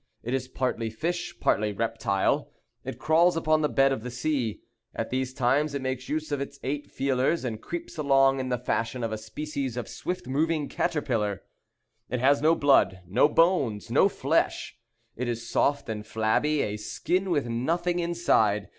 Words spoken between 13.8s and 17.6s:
no flesh. It is soft and flabby; a skin with